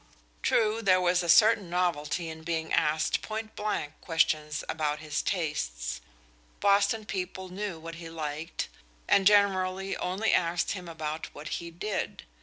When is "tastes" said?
5.21-6.01